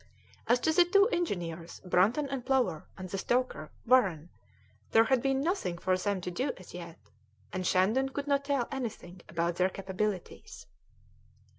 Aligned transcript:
As 0.47 0.59
to 0.61 0.73
the 0.73 0.83
two 0.83 1.07
engineers, 1.09 1.79
Brunton 1.85 2.27
and 2.29 2.43
Plover, 2.43 2.87
and 2.97 3.07
the 3.07 3.19
stoker, 3.19 3.69
Warren, 3.85 4.31
there 4.93 5.03
had 5.03 5.21
been 5.21 5.41
nothing 5.41 5.77
for 5.77 5.95
them 5.95 6.21
to 6.21 6.31
do 6.31 6.53
as 6.57 6.73
yet, 6.73 6.97
and 7.53 7.67
Shandon 7.67 8.09
could 8.09 8.25
not 8.25 8.43
tell 8.45 8.67
anything 8.71 9.21
about 9.29 9.57
their 9.57 9.69
capabilities. 9.69 10.65